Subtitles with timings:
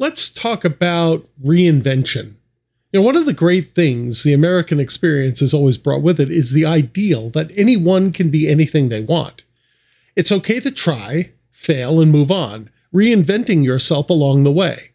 [0.00, 2.34] let's talk about reinvention.
[2.90, 6.30] You know, one of the great things the American experience has always brought with it
[6.30, 9.44] is the ideal that anyone can be anything they want.
[10.16, 14.90] It's okay to try, fail, and move on, reinventing yourself along the way.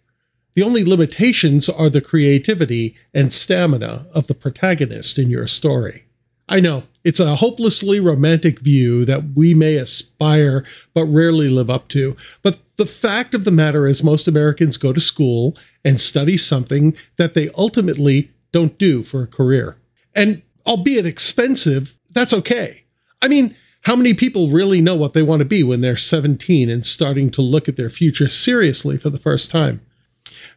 [0.56, 6.06] The only limitations are the creativity and stamina of the protagonist in your story.
[6.50, 11.88] I know, it's a hopelessly romantic view that we may aspire but rarely live up
[11.90, 12.18] to.
[12.42, 15.56] But the fact of the matter is, most Americans go to school
[15.86, 19.78] and study something that they ultimately don't do for a career.
[20.16, 22.84] And albeit expensive, that's okay.
[23.22, 26.72] I mean, how many people really know what they want to be when they're 17
[26.72, 29.80] and starting to look at their future seriously for the first time?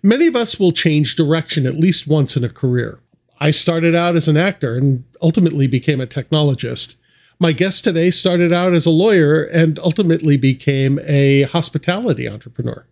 [0.03, 3.01] Many of us will change direction at least once in a career.
[3.41, 6.97] I started out as an actor and ultimately became a technologist.
[7.39, 12.87] My guest today started out as a lawyer and ultimately became a hospitality entrepreneur.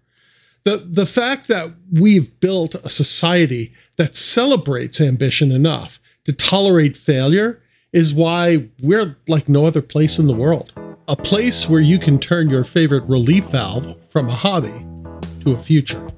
[0.65, 7.61] The, the fact that we've built a society that celebrates ambition enough to tolerate failure
[7.93, 10.73] is why we're like no other place in the world.
[11.09, 14.85] A place where you can turn your favorite relief valve from a hobby
[15.43, 16.09] to a future.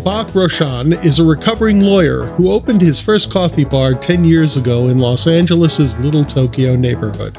[0.00, 4.88] Bobak Roshan is a recovering lawyer who opened his first coffee bar 10 years ago
[4.88, 7.36] in Los Angeles' Little Tokyo neighborhood.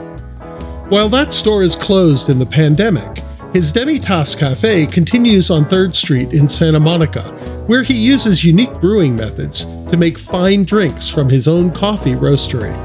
[0.90, 6.34] While that store is closed in the pandemic, his Demitasse Cafe continues on 3rd Street
[6.34, 7.24] in Santa Monica,
[7.66, 12.76] where he uses unique brewing methods to make fine drinks from his own coffee roastery.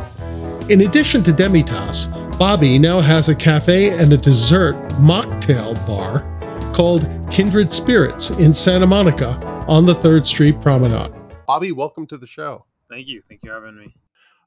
[0.70, 6.24] In addition to Demitasse, Bobby now has a cafe and a dessert mocktail bar
[6.72, 11.12] called Kindred Spirits in Santa Monica on the 3rd Street Promenade.
[11.46, 12.64] Bobby, welcome to the show.
[12.88, 13.22] Thank you.
[13.28, 13.94] Thank you for having me.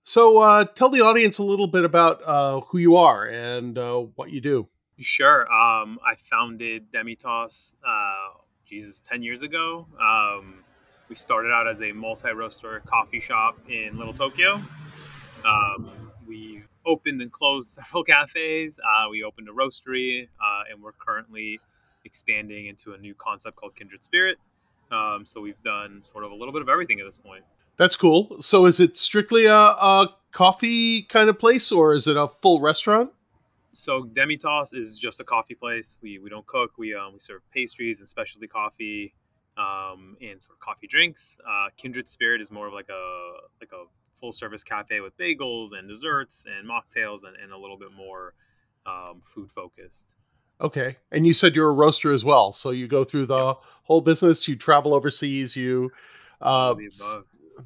[0.04, 3.98] So, uh, tell the audience a little bit about uh, who you are and uh,
[4.16, 4.68] what you do.
[4.98, 5.42] Sure.
[5.52, 9.88] Um, I founded Demitasse, uh, Jesus, 10 years ago.
[10.02, 10.64] Um,
[11.10, 14.62] we started out as a multi roaster coffee shop in Little Tokyo.
[15.46, 15.90] Um,
[16.26, 18.80] we opened and closed several cafes.
[18.80, 21.60] Uh, we opened a roastery, uh, and we're currently
[22.06, 24.38] expanding into a new concept called Kindred Spirit.
[24.92, 27.44] Um, so we've done sort of a little bit of everything at this point.
[27.78, 28.42] That's cool.
[28.42, 32.60] So is it strictly a, a coffee kind of place or is it a full
[32.60, 33.12] restaurant?
[33.72, 36.00] So Demitasse is just a coffee place.
[36.02, 36.78] We, we don't cook.
[36.78, 39.14] We um, we serve pastries and specialty coffee,
[39.58, 41.38] um, and sort of coffee drinks.
[41.48, 43.86] Uh, Kindred Spirit is more of like a like a
[44.20, 48.34] full service cafe with bagels and desserts and mocktails and, and a little bit more
[48.86, 50.08] um, food focused.
[50.62, 50.98] Okay.
[51.12, 52.52] And you said you're a roaster as well.
[52.52, 55.92] So you go through the whole business, you travel overseas, you
[56.42, 56.76] uh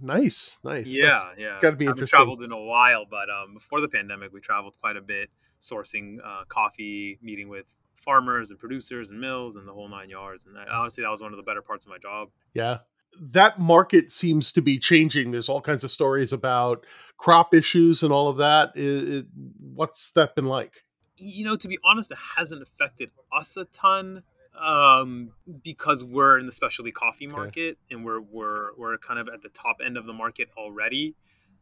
[0.02, 0.98] nice, nice.
[0.98, 1.59] Yeah, That's yeah.
[1.62, 2.18] Gotta be interesting.
[2.18, 5.02] I haven't traveled in a while, but um before the pandemic we traveled quite a
[5.02, 5.30] bit,
[5.62, 10.46] sourcing uh, coffee, meeting with farmers and producers and mills and the whole nine yards.
[10.46, 12.30] And I, honestly that was one of the better parts of my job.
[12.54, 12.80] Yeah.
[13.20, 15.30] That market seems to be changing.
[15.30, 16.84] There's all kinds of stories about
[17.18, 18.75] crop issues and all of that.
[18.75, 19.25] It, it,
[19.60, 20.84] what's that been like?
[21.18, 24.24] You know, to be honest, it hasn't affected us a ton
[24.59, 25.31] um,
[25.63, 27.96] because we're in the specialty coffee market okay.
[27.96, 31.16] and we're we're we're kind of at the top end of the market already.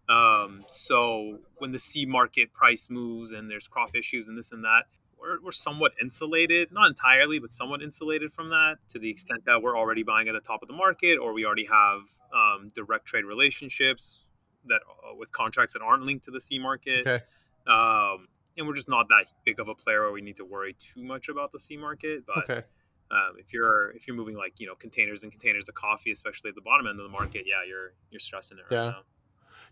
[0.10, 4.64] Um, so when the C market price moves and there's crop issues and this and
[4.66, 4.84] that,
[5.22, 9.62] we're, we're somewhat insulated, not entirely, but somewhat insulated from that to the extent that
[9.62, 12.02] we're already buying at the top of the market or we already have
[12.34, 14.28] um, direct trade relationships
[14.66, 17.08] that uh, with contracts that aren't linked to the C market.
[17.08, 17.24] Okay.
[17.68, 18.28] Um,
[18.62, 21.04] and we're just not that big of a player where we need to worry too
[21.04, 22.24] much about the C market.
[22.26, 22.64] But okay.
[23.10, 26.50] um, if you're if you're moving like you know containers and containers of coffee, especially
[26.50, 28.90] at the bottom end of the market, yeah, you're you're stressing it right yeah.
[28.92, 29.02] now.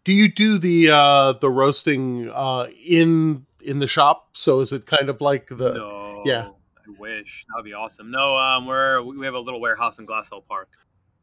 [0.03, 4.29] Do you do the uh, the roasting uh, in in the shop?
[4.33, 6.49] So is it kind of like the no, yeah?
[6.49, 8.09] I wish that'd be awesome.
[8.09, 10.69] No, um, we're we have a little warehouse in Glassell Park.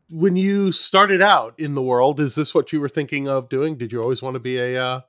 [0.08, 3.76] When you started out in the world, is this what you were thinking of doing?
[3.76, 5.00] Did you always want to be a uh,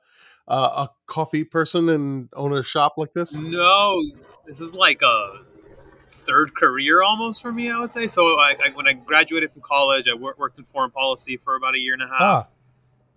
[0.48, 3.38] uh, a coffee person and own a shop like this?
[3.38, 4.02] No,
[4.46, 7.70] this is like a third career almost for me.
[7.70, 8.06] I would say.
[8.06, 11.74] So I, I, when I graduated from college, I worked in foreign policy for about
[11.74, 12.48] a year and a half.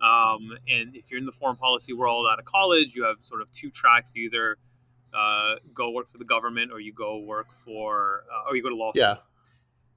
[0.02, 0.34] Ah.
[0.34, 3.40] Um, and if you're in the foreign policy world out of college, you have sort
[3.40, 4.58] of two tracks: you either
[5.14, 8.68] uh, go work for the government, or you go work for, uh, or you go
[8.68, 9.02] to law school.
[9.02, 9.16] Yeah.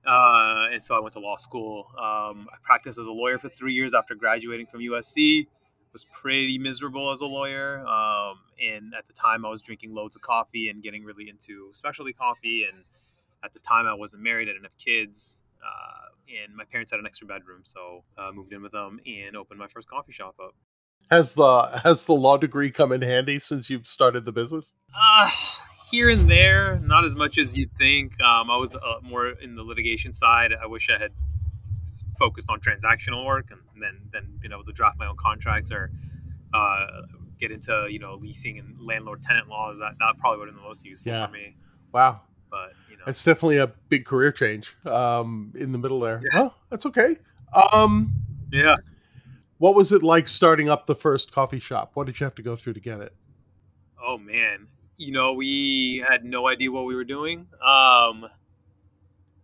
[0.07, 1.87] Uh, and so I went to law school.
[1.97, 5.47] Um, I practiced as a lawyer for three years after graduating from USC
[5.95, 7.79] was pretty miserable as a lawyer.
[7.87, 11.69] Um, and at the time, I was drinking loads of coffee and getting really into
[11.71, 12.65] specialty coffee.
[12.69, 12.83] And
[13.45, 15.43] at the time, I wasn't married, I didn't have kids.
[15.63, 19.37] Uh, and my parents had an extra bedroom, so uh, moved in with them and
[19.37, 20.53] opened my first coffee shop up.
[21.09, 24.73] Has the has the law degree come in handy since you've started the business?
[24.93, 25.29] Uh,
[25.91, 28.19] here and there, not as much as you'd think.
[28.21, 30.51] Um, I was uh, more in the litigation side.
[30.51, 31.11] I wish I had
[32.17, 35.91] focused on transactional work and then then being able to draft my own contracts or
[36.53, 36.85] uh,
[37.39, 39.79] get into you know leasing and landlord tenant laws.
[39.79, 41.27] That that probably would have been the most useful yeah.
[41.27, 41.55] for me.
[41.93, 42.21] Wow.
[42.49, 46.21] But you know, it's definitely a big career change um, in the middle there.
[46.31, 46.41] Yeah.
[46.41, 47.17] Oh, that's okay.
[47.73, 48.13] Um,
[48.51, 48.75] yeah.
[49.57, 51.91] What was it like starting up the first coffee shop?
[51.93, 53.13] What did you have to go through to get it?
[54.01, 54.67] Oh man,
[54.97, 57.47] you know we had no idea what we were doing.
[57.65, 58.27] Um,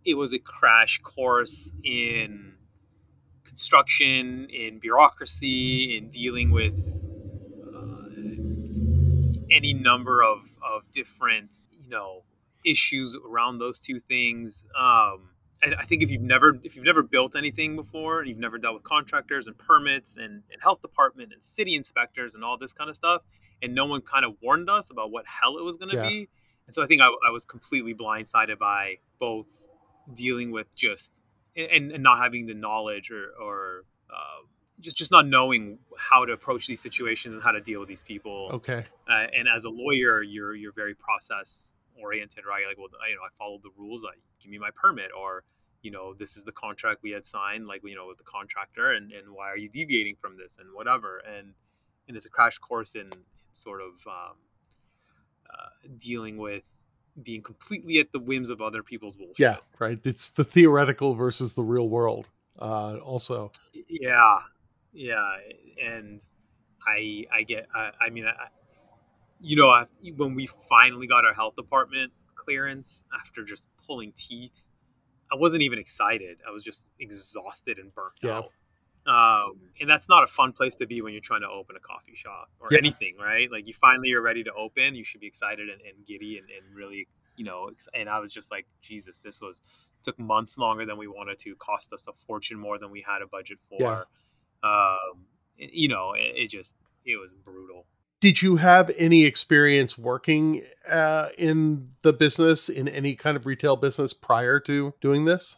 [0.04, 2.51] it was a crash course in
[3.52, 6.78] construction, in bureaucracy, in dealing with
[7.66, 8.08] uh,
[9.50, 12.22] any number of, of different, you know,
[12.64, 14.64] issues around those two things.
[14.74, 15.28] Um,
[15.62, 18.74] and I think if you've never if you've never built anything before, you've never dealt
[18.74, 22.88] with contractors and permits and, and health department and city inspectors and all this kind
[22.88, 23.20] of stuff,
[23.60, 26.08] and no one kind of warned us about what hell it was going to yeah.
[26.08, 26.28] be.
[26.66, 29.46] And so I think I, I was completely blindsided by both
[30.14, 31.20] dealing with just
[31.56, 34.46] and, and not having the knowledge or, or uh,
[34.80, 38.02] just just not knowing how to approach these situations and how to deal with these
[38.02, 38.50] people.
[38.54, 38.84] Okay.
[39.08, 42.64] Uh, and as a lawyer, you're you're very process oriented, right?
[42.68, 44.02] Like, well, you know, I followed the rules.
[44.02, 45.44] Like, give me my permit, or
[45.82, 48.92] you know, this is the contract we had signed, like you know, with the contractor,
[48.92, 51.18] and and why are you deviating from this, and whatever.
[51.18, 51.54] And
[52.08, 54.36] and it's a crash course in, in sort of um,
[55.48, 56.64] uh, dealing with
[57.22, 59.38] being completely at the whims of other people's bullshit.
[59.38, 59.98] Yeah, right.
[60.04, 62.28] It's the theoretical versus the real world.
[62.58, 63.50] Uh, also.
[63.72, 64.38] Yeah,
[64.92, 65.36] yeah,
[65.82, 66.20] and
[66.86, 68.48] I I get I, I mean I,
[69.40, 69.86] you know I,
[70.16, 74.64] when we finally got our health department clearance after just pulling teeth,
[75.32, 76.38] I wasn't even excited.
[76.46, 78.38] I was just exhausted and burnt yeah.
[78.38, 78.50] out.
[79.06, 81.80] Um, and that's not a fun place to be when you're trying to open a
[81.80, 82.78] coffee shop or yeah.
[82.78, 83.50] anything, right?
[83.50, 86.46] Like you finally are ready to open, you should be excited and, and giddy and,
[86.50, 87.70] and, really, you know.
[87.94, 89.60] And I was just like, Jesus, this was
[90.04, 93.22] took months longer than we wanted to, cost us a fortune more than we had
[93.22, 93.80] a budget for.
[93.80, 94.02] Yeah.
[94.62, 95.26] Um,
[95.56, 97.86] you know, it, it, just it was brutal.
[98.20, 103.74] Did you have any experience working uh, in the business in any kind of retail
[103.74, 105.56] business prior to doing this?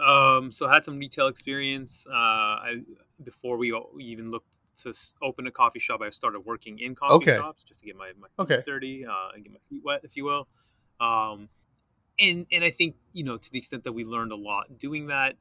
[0.00, 2.06] Um, so I had some retail experience.
[2.08, 2.74] Uh, I
[3.22, 4.92] before we even looked to
[5.22, 7.36] open a coffee shop, I started working in coffee okay.
[7.36, 8.62] shops just to get my, my okay.
[8.64, 10.46] dirty uh, and get my feet wet, if you will.
[11.00, 11.48] Um,
[12.18, 15.08] and and I think you know to the extent that we learned a lot doing
[15.08, 15.36] that.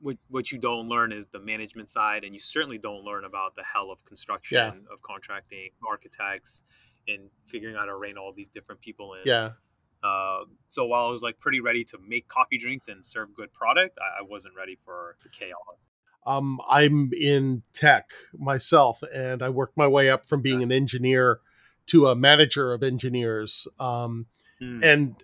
[0.00, 3.56] What, what you don't learn is the management side, and you certainly don't learn about
[3.56, 4.94] the hell of construction, yeah.
[4.94, 6.62] of contracting, architects,
[7.08, 9.22] and figuring out how to rein all these different people in.
[9.24, 9.50] Yeah.
[10.02, 13.52] Uh, so while I was like pretty ready to make coffee drinks and serve good
[13.52, 15.90] product, I, I wasn't ready for the chaos.
[16.26, 21.40] Um, I'm in tech myself, and I worked my way up from being an engineer
[21.86, 23.66] to a manager of engineers.
[23.80, 24.26] Um,
[24.60, 24.84] mm.
[24.84, 25.22] And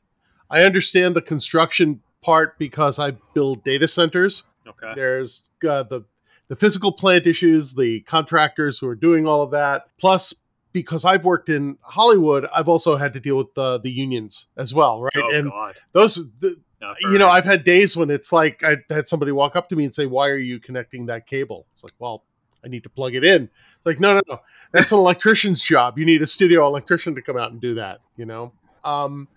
[0.50, 4.48] I understand the construction part because I build data centers.
[4.66, 4.92] Okay.
[4.96, 6.04] There's uh, the
[6.48, 10.43] the physical plant issues, the contractors who are doing all of that, plus
[10.74, 14.74] because I've worked in Hollywood, I've also had to deal with the the unions as
[14.74, 15.12] well, right?
[15.16, 15.76] Oh, and God.
[15.92, 16.60] those, the,
[17.02, 19.84] you know, I've had days when it's like I had somebody walk up to me
[19.84, 22.24] and say, "Why are you connecting that cable?" It's like, well,
[22.62, 23.44] I need to plug it in.
[23.44, 24.40] It's like, no, no, no,
[24.72, 25.98] that's an electrician's job.
[25.98, 28.00] You need a studio electrician to come out and do that.
[28.16, 28.52] You know.
[28.82, 29.28] Um,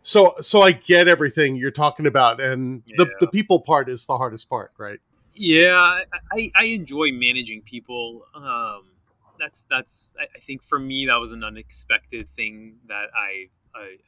[0.00, 2.94] so so I get everything you're talking about, and yeah.
[2.96, 4.98] the the people part is the hardest part, right?
[5.34, 6.00] Yeah,
[6.32, 8.22] I, I enjoy managing people.
[8.34, 8.84] Um,
[9.38, 13.48] that's that's I think for me that was an unexpected thing that I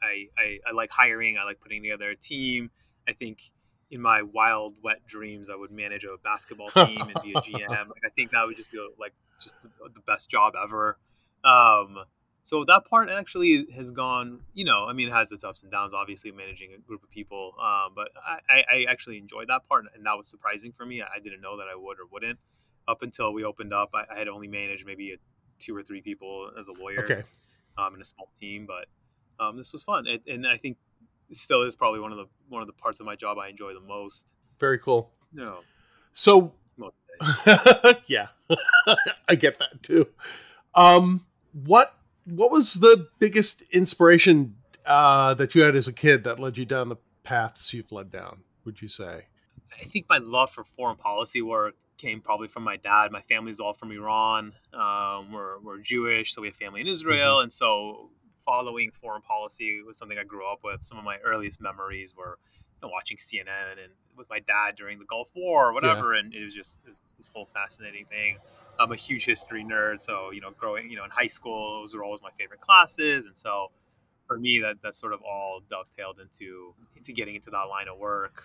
[0.02, 1.38] I, I, I like hiring.
[1.38, 2.70] I like putting together a team.
[3.08, 3.52] I think
[3.90, 7.68] in my wild wet dreams I would manage a basketball team and be a GM.
[7.68, 10.99] Like I think that would just be like just the, the best job ever.
[11.44, 11.99] Um,
[12.42, 14.40] so that part actually has gone.
[14.54, 15.92] You know, I mean, it has its ups and downs.
[15.94, 18.08] Obviously, managing a group of people, um, but
[18.49, 21.02] I, I, actually enjoyed that part, and that was surprising for me.
[21.02, 22.38] I didn't know that I would or wouldn't
[22.90, 25.16] up until we opened up, I, I had only managed maybe a,
[25.59, 27.23] two or three people as a lawyer, okay,
[27.78, 28.66] um, in a small team.
[28.66, 30.76] But um, this was fun, it, and I think
[31.28, 33.49] it still is probably one of the one of the parts of my job I
[33.49, 34.32] enjoy the most.
[34.59, 35.11] Very cool.
[35.32, 35.61] No,
[36.12, 36.52] so
[38.06, 38.28] yeah,
[39.28, 40.06] I get that too.
[40.75, 41.94] Um, what
[42.25, 44.56] what was the biggest inspiration
[44.87, 48.11] uh, that you had as a kid that led you down the paths you've led
[48.11, 48.42] down?
[48.64, 49.26] Would you say?
[49.78, 53.12] I think my love for foreign policy work came probably from my dad.
[53.12, 54.54] My family's all from Iran.
[54.73, 57.37] Um, we're, we're Jewish, so we have family in Israel.
[57.37, 57.45] Mm-hmm.
[57.45, 58.11] And so
[58.45, 60.85] following foreign policy was something I grew up with.
[60.85, 62.38] Some of my earliest memories were
[62.83, 66.14] you know, watching CNN and with my dad during the Gulf War or whatever.
[66.14, 66.21] Yeah.
[66.21, 68.38] And it was just it was this whole fascinating thing.
[68.78, 70.00] I'm a huge history nerd.
[70.00, 73.26] So, you know, growing, you know, in high school, those were always my favorite classes.
[73.26, 73.71] And so
[74.26, 77.99] for me, that, that sort of all dovetailed into, into getting into that line of
[77.99, 78.45] work.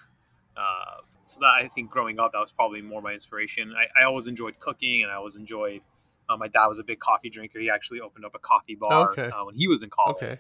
[0.58, 3.74] Uh, so that I think growing up, that was probably more my inspiration.
[3.76, 5.82] I, I always enjoyed cooking and I always enjoyed,
[6.30, 7.60] uh, my dad was a big coffee drinker.
[7.60, 9.30] He actually opened up a coffee bar okay.
[9.30, 10.18] uh, when he was in college.
[10.18, 10.40] Okay.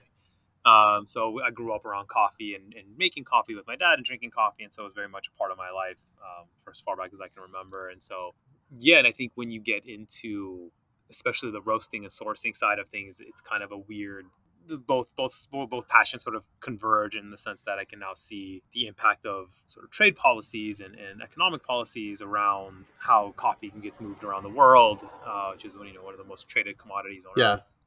[0.66, 4.06] Um, so I grew up around coffee and, and, making coffee with my dad and
[4.06, 4.64] drinking coffee.
[4.64, 6.96] And so it was very much a part of my life um, for as far
[6.96, 7.88] back as I can remember.
[7.88, 8.34] And so,
[8.76, 10.72] yeah, and I think when you get into
[11.10, 14.26] especially the roasting and sourcing side of things, it's kind of a weird
[14.88, 18.64] both both both passions sort of converge in the sense that I can now see
[18.74, 23.82] the impact of sort of trade policies and, and economic policies around how coffee can
[23.82, 26.78] get moved around the world, uh, which is you know one of the most traded
[26.78, 27.54] commodities on yeah.
[27.56, 27.78] earth.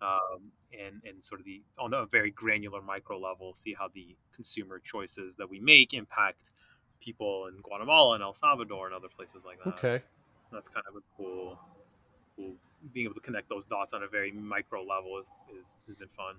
[0.00, 4.16] Um, and and sort of the on a very granular micro level, see how the
[4.34, 6.50] consumer choices that we make impact
[7.00, 9.74] people in Guatemala and El Salvador and other places like that.
[9.74, 10.02] Okay,
[10.50, 11.81] that's kind of a cool cool
[12.92, 16.08] being able to connect those dots on a very micro level is, is has been
[16.08, 16.36] fun.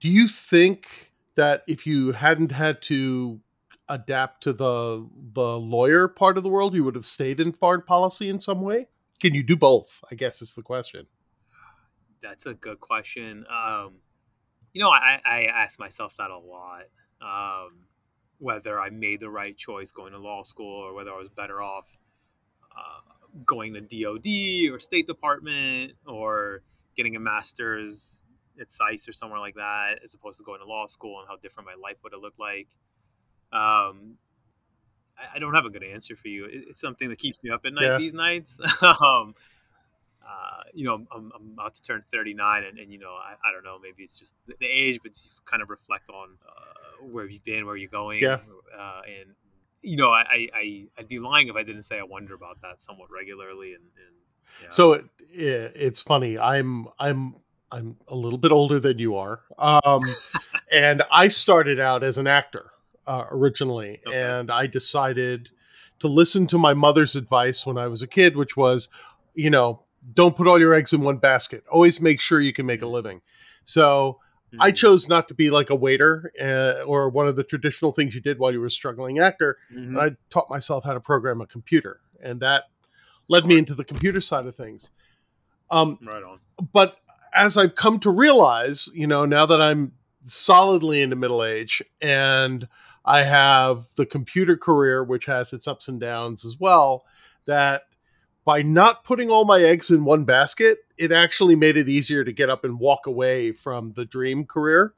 [0.00, 3.40] Do you think that if you hadn't had to
[3.88, 7.82] adapt to the the lawyer part of the world, you would have stayed in foreign
[7.82, 8.88] policy in some way?
[9.20, 10.02] Can you do both?
[10.10, 11.06] I guess is the question.
[12.22, 13.44] That's a good question.
[13.50, 13.96] Um,
[14.72, 16.84] you know, I, I ask myself that a lot.
[17.20, 17.86] Um,
[18.38, 21.60] whether I made the right choice going to law school or whether I was better
[21.60, 21.84] off
[22.74, 26.62] uh, going to DOD or State Department or
[26.96, 28.24] getting a master's
[28.60, 31.36] at SAIS or somewhere like that, as opposed to going to law school and how
[31.36, 32.68] different my life would have looked like.
[33.52, 34.18] Um,
[35.18, 36.44] I, I, don't have a good answer for you.
[36.44, 37.98] It, it's something that keeps me up at night yeah.
[37.98, 38.60] these nights.
[38.82, 39.34] um,
[40.24, 43.52] uh, you know, I'm, I'm, about to turn 39, and, and you know, I, I,
[43.52, 47.26] don't know, maybe it's just the age, but just kind of reflect on uh, where
[47.26, 48.38] you've been, where you're going, yeah.
[48.78, 49.34] uh, and
[49.82, 52.80] you know, I, I I'd be lying if I didn't say I wonder about that
[52.80, 53.74] somewhat regularly.
[53.74, 54.14] And, and
[54.62, 54.68] yeah.
[54.70, 56.38] so it, it's funny.
[56.38, 57.36] I'm I'm
[57.72, 60.02] I'm a little bit older than you are, um,
[60.72, 62.70] and I started out as an actor
[63.06, 64.20] uh, originally, okay.
[64.20, 65.50] and I decided
[66.00, 68.88] to listen to my mother's advice when I was a kid, which was,
[69.34, 69.82] you know,
[70.14, 71.62] don't put all your eggs in one basket.
[71.70, 72.94] Always make sure you can make a mm-hmm.
[72.94, 73.20] living.
[73.64, 74.18] So
[74.52, 74.62] Mm-hmm.
[74.62, 78.14] I chose not to be like a waiter uh, or one of the traditional things
[78.14, 79.58] you did while you were a struggling actor.
[79.72, 79.98] Mm-hmm.
[79.98, 82.64] I taught myself how to program a computer, and that
[83.26, 83.44] Smart.
[83.44, 84.90] led me into the computer side of things.
[85.70, 86.38] Um, right on.
[86.72, 86.96] But
[87.32, 89.92] as I've come to realize, you know, now that I'm
[90.24, 92.68] solidly into middle age and
[93.04, 97.04] I have the computer career, which has its ups and downs as well,
[97.46, 97.82] that
[98.44, 102.32] by not putting all my eggs in one basket, it actually made it easier to
[102.32, 104.94] get up and walk away from the dream career.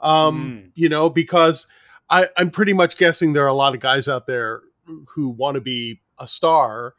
[0.00, 0.70] Um, mm.
[0.74, 1.66] You know, because
[2.10, 4.62] I, I'm pretty much guessing there are a lot of guys out there
[5.08, 6.94] who want to be a star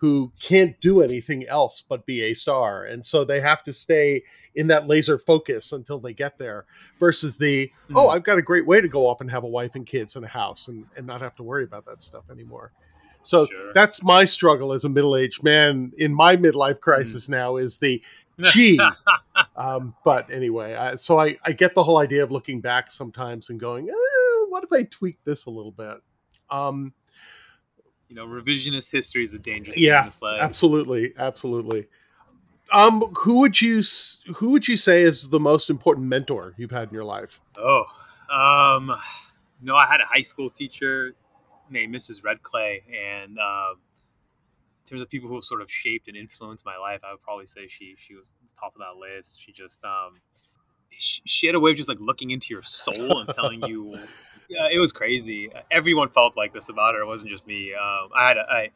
[0.00, 2.84] who can't do anything else but be a star.
[2.84, 6.66] And so they have to stay in that laser focus until they get there
[7.00, 7.96] versus the, mm.
[7.96, 10.14] oh, I've got a great way to go off and have a wife and kids
[10.14, 12.72] and a house and, and not have to worry about that stuff anymore.
[13.26, 13.72] So sure.
[13.72, 17.30] that's my struggle as a middle aged man in my midlife crisis mm.
[17.30, 18.02] now is the
[18.52, 18.78] gee.
[19.56, 23.50] um, but anyway, I, so I, I get the whole idea of looking back sometimes
[23.50, 25.96] and going, eh, what if I tweak this a little bit?
[26.50, 26.92] Um,
[28.08, 31.88] you know, revisionist history is a dangerous yeah, absolutely, absolutely.
[32.72, 33.80] Um, who would you
[34.36, 37.40] who would you say is the most important mentor you've had in your life?
[37.58, 37.84] Oh,
[38.30, 38.92] um,
[39.62, 41.14] no, I had a high school teacher
[41.70, 42.24] named Mrs.
[42.24, 46.64] Red Clay, and uh, in terms of people who have sort of shaped and influenced
[46.64, 49.40] my life, I would probably say she she was top of that list.
[49.40, 50.20] She just um,
[50.90, 53.98] she, she had a way of just like looking into your soul and telling you.
[54.48, 55.50] Yeah, it was crazy.
[55.72, 57.00] Everyone felt like this about her.
[57.00, 57.74] It wasn't just me.
[57.74, 58.70] Um, I had a, I,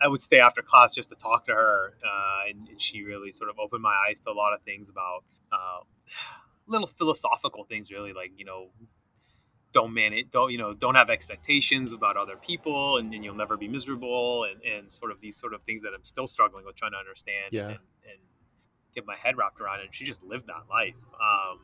[0.00, 3.32] I would stay after class just to talk to her, uh, and, and, she really
[3.32, 5.80] sort of opened my eyes to a lot of things about uh,
[6.68, 8.68] little philosophical things, really, like you know
[9.72, 13.56] don't manage don't you know don't have expectations about other people and, and you'll never
[13.56, 16.74] be miserable and, and sort of these sort of things that i'm still struggling with
[16.76, 17.68] trying to understand yeah.
[17.68, 18.18] and, and
[18.96, 20.94] get my head wrapped around it and she just lived that life.
[21.14, 21.58] Um,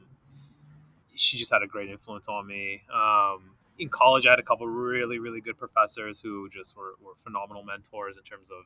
[1.15, 2.83] she just had a great influence on me.
[2.95, 7.15] Um, in college i had a couple really really good professors who just were, were
[7.25, 8.65] phenomenal mentors in terms of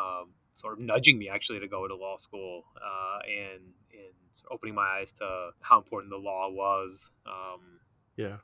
[0.00, 3.60] um, sort of nudging me actually to go to law school uh, and
[3.92, 4.14] and
[4.48, 7.10] opening my eyes to how important the law was.
[7.26, 7.80] Um,
[8.16, 8.36] yeah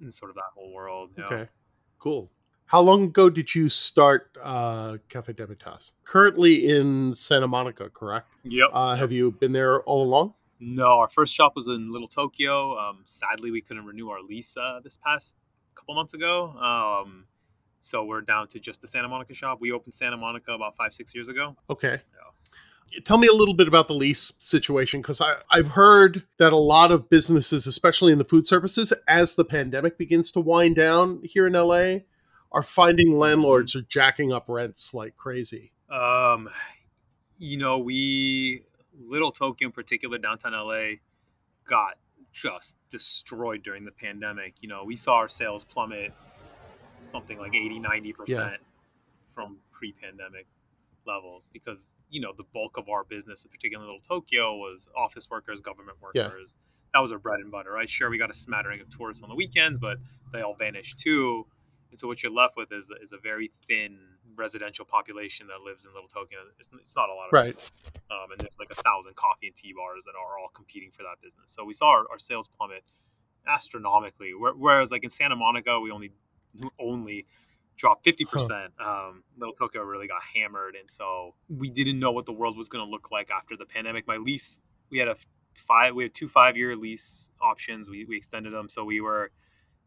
[0.00, 1.10] in sort of that whole world.
[1.18, 1.48] Okay,
[1.98, 2.30] cool.
[2.66, 5.92] How long ago did you start uh, Cafe Demitasse?
[6.04, 8.30] Currently in Santa Monica, correct?
[8.44, 8.68] Yep.
[8.72, 10.34] Uh, have you been there all along?
[10.60, 12.76] No, our first shop was in Little Tokyo.
[12.78, 15.36] Um, sadly, we couldn't renew our lease uh, this past
[15.74, 16.50] couple months ago.
[16.58, 17.24] Um,
[17.80, 19.58] so we're down to just the Santa Monica shop.
[19.62, 21.56] We opened Santa Monica about five, six years ago.
[21.70, 22.00] Okay.
[23.04, 26.90] Tell me a little bit about the lease situation because I've heard that a lot
[26.90, 31.46] of businesses, especially in the food services, as the pandemic begins to wind down here
[31.46, 31.98] in LA,
[32.50, 35.72] are finding landlords are jacking up rents like crazy.
[35.90, 36.48] Um,
[37.38, 38.62] you know, we
[38.98, 40.96] Little Tokyo in particular, downtown LA,
[41.68, 41.98] got
[42.32, 44.54] just destroyed during the pandemic.
[44.60, 46.12] You know, we saw our sales plummet
[46.98, 48.50] something like 80, 90% yeah.
[49.34, 50.46] from pre pandemic
[51.08, 55.28] levels because, you know, the bulk of our business, particularly in Little Tokyo, was office
[55.28, 56.56] workers, government workers.
[56.56, 56.64] Yeah.
[56.94, 57.88] That was our bread and butter, right?
[57.88, 59.98] Sure, we got a smattering of tourists on the weekends, but
[60.32, 61.46] they all vanished too.
[61.90, 63.98] And so what you're left with is, is a very thin
[64.36, 66.38] residential population that lives in Little Tokyo.
[66.60, 67.56] It's, it's not a lot of right.
[68.10, 71.02] Um, and there's like a thousand coffee and tea bars that are all competing for
[71.02, 71.50] that business.
[71.50, 72.84] So we saw our, our sales plummet
[73.46, 74.32] astronomically.
[74.34, 76.12] Whereas like in Santa Monica, we only
[76.78, 77.26] only
[77.78, 78.68] dropped 50%.
[78.76, 79.08] Huh.
[79.08, 80.74] Um, Little Tokyo really got hammered.
[80.74, 83.64] And so we didn't know what the world was going to look like after the
[83.64, 84.06] pandemic.
[84.06, 85.16] My lease, we had a
[85.54, 87.88] five, we had two five year lease options.
[87.88, 88.68] We, we extended them.
[88.68, 89.30] So we were,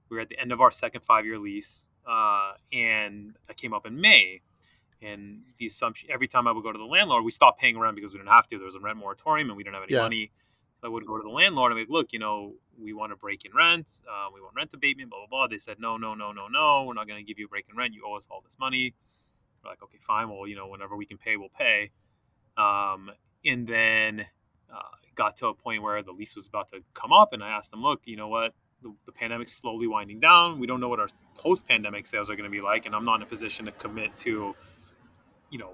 [0.10, 1.88] we were at the end of our second five year lease.
[2.10, 4.42] Uh, and that came up in May.
[5.04, 7.96] And the assumption every time I would go to the landlord, we stopped paying rent
[7.96, 8.58] because we didn't have to.
[8.58, 10.02] There was a rent moratorium and we didn't have any yeah.
[10.02, 10.32] money.
[10.80, 13.12] So I would go to the landlord and be like, look, you know, we want
[13.12, 14.02] to break in rent.
[14.08, 15.48] Uh, we want rent abatement, blah, blah, blah.
[15.48, 16.84] They said, no, no, no, no, no.
[16.86, 17.94] We're not going to give you a break in rent.
[17.94, 18.94] You owe us all this money.
[19.64, 20.30] We're like, okay, fine.
[20.30, 21.92] Well, you know, whenever we can pay, we'll pay.
[22.58, 23.12] Um,
[23.46, 24.26] and then
[24.74, 24.82] uh,
[25.16, 27.34] got to a point where the lease was about to come up.
[27.34, 28.54] And I asked them, look, you know what?
[28.82, 30.60] The, the pandemic's slowly winding down.
[30.60, 32.86] We don't know what our post pandemic sales are going to be like.
[32.86, 34.56] And I'm not in a position to commit to,
[35.50, 35.72] you know,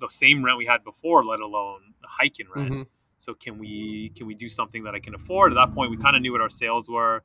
[0.00, 2.70] the same rent we had before, let alone a hike in rent.
[2.70, 2.82] Mm-hmm.
[3.22, 5.52] So can we can we do something that I can afford?
[5.52, 7.22] At that point, we kind of knew what our sales were.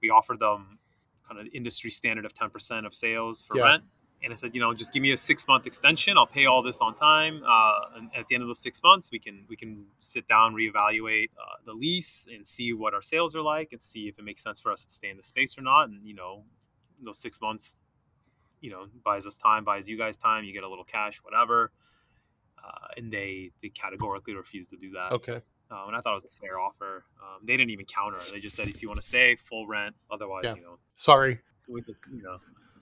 [0.00, 0.78] We offered them
[1.26, 3.64] kind of industry standard of ten percent of sales for yeah.
[3.64, 3.82] rent.
[4.22, 6.16] And I said, you know, just give me a six month extension.
[6.16, 7.42] I'll pay all this on time.
[7.44, 10.54] Uh, and at the end of those six months, we can we can sit down,
[10.54, 14.24] reevaluate uh, the lease, and see what our sales are like, and see if it
[14.24, 15.88] makes sense for us to stay in the space or not.
[15.88, 16.44] And you know,
[17.04, 17.80] those six months,
[18.60, 20.44] you know, buys us time, buys you guys time.
[20.44, 21.72] You get a little cash, whatever
[22.64, 25.12] uh, and they they categorically refused to do that.
[25.12, 25.40] Okay.
[25.70, 27.04] Um, and I thought it was a fair offer.
[27.22, 28.18] Um, they didn't even counter.
[28.32, 29.94] They just said, if you want to stay, full rent.
[30.10, 30.54] Otherwise, yeah.
[30.56, 31.38] you know, sorry.
[31.68, 32.38] We just, you know.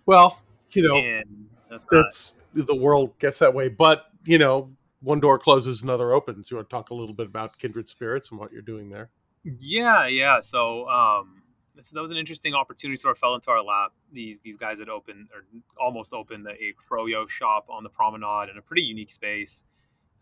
[0.06, 1.22] Well, you know,
[1.70, 3.68] that's, that's the world gets that way.
[3.68, 6.50] But you know, one door closes, another opens.
[6.50, 9.10] You want to talk a little bit about Kindred Spirits and what you're doing there?
[9.44, 10.40] Yeah, yeah.
[10.40, 11.42] So um,
[11.82, 13.92] so that was an interesting opportunity sort of fell into our lap.
[14.12, 15.44] These these guys had opened or
[15.80, 19.64] almost opened a froyo shop on the promenade in a pretty unique space.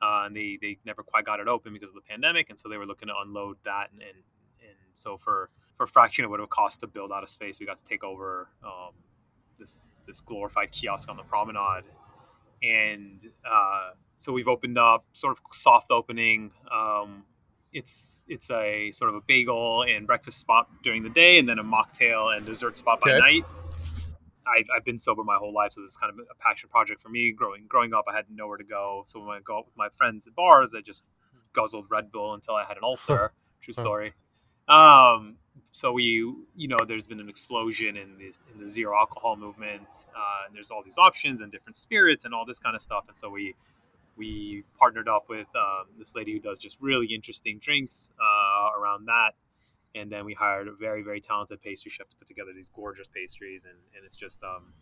[0.02, 2.68] Uh, and they, they never quite got it open because of the pandemic, and so
[2.68, 3.88] they were looking to unload that.
[3.92, 4.18] And, and,
[4.60, 7.26] and so for for a fraction of what it would cost to build out a
[7.26, 8.92] space, we got to take over um,
[9.58, 11.84] this this glorified kiosk on the promenade.
[12.62, 16.50] And uh, so we've opened up sort of soft opening.
[16.70, 17.24] Um,
[17.76, 21.58] it's it's a sort of a bagel and breakfast spot during the day, and then
[21.58, 23.18] a mocktail and dessert spot by okay.
[23.18, 23.44] night.
[24.48, 27.02] I've, I've been sober my whole life, so this is kind of a passion project
[27.02, 27.32] for me.
[27.32, 29.88] Growing growing up, I had nowhere to go, so when I go out with my
[29.90, 31.04] friends at bars, I just
[31.52, 33.32] guzzled Red Bull until I had an ulcer.
[33.60, 34.14] True story.
[34.68, 35.36] Um,
[35.72, 36.04] so we,
[36.56, 40.56] you know, there's been an explosion in the in the zero alcohol movement, uh, and
[40.56, 43.28] there's all these options and different spirits and all this kind of stuff, and so
[43.28, 43.54] we
[44.16, 49.06] we partnered up with um, this lady who does just really interesting drinks uh, around
[49.06, 49.32] that.
[49.94, 53.08] And then we hired a very, very talented pastry chef to put together these gorgeous
[53.08, 53.64] pastries.
[53.64, 54.72] And, and it's just, um,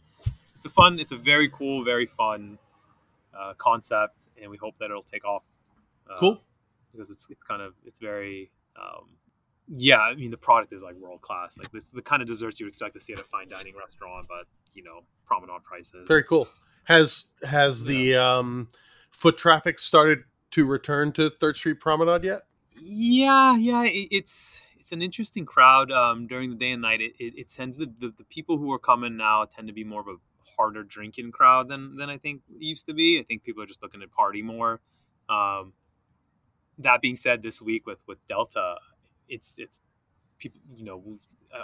[0.56, 2.58] it's a fun, it's a very cool, very fun
[3.36, 4.28] uh, concept.
[4.40, 5.44] And we hope that it'll take off.
[6.10, 6.40] Uh, cool.
[6.90, 9.10] Because it's, it's kind of, it's very, um,
[9.68, 11.58] yeah, I mean, the product is like world class.
[11.58, 13.74] Like the, the kind of desserts you would expect to see at a fine dining
[13.76, 16.06] restaurant, but, you know, promenade prices.
[16.08, 16.48] Very cool.
[16.84, 17.88] Has, has yeah.
[17.88, 18.68] the, um,
[19.14, 22.42] foot traffic started to return to Third Street Promenade yet?
[22.76, 27.00] Yeah, yeah, it, it's it's an interesting crowd um, during the day and night.
[27.00, 29.84] It, it, it tends to, the, the people who are coming now tend to be
[29.84, 30.16] more of a
[30.58, 33.18] harder drinking crowd than than I think used to be.
[33.18, 34.80] I think people are just looking to party more.
[35.28, 35.72] Um,
[36.78, 38.76] that being said, this week with with Delta,
[39.28, 39.80] it's it's
[40.38, 41.18] people you know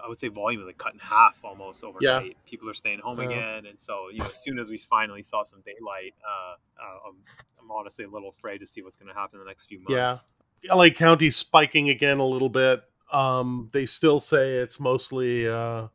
[0.04, 2.26] I would say volume like cut in half almost overnight.
[2.26, 2.32] Yeah.
[2.46, 5.22] People are staying home uh, again, and so you know, as soon as we finally
[5.22, 7.16] saw some daylight, uh, uh, I'm,
[7.60, 9.80] I'm, honestly a little afraid to see what's going to happen in the next few
[9.80, 10.26] months.
[10.62, 12.82] Yeah, LA County spiking again a little bit.
[13.12, 15.88] Um, they still say it's mostly uh,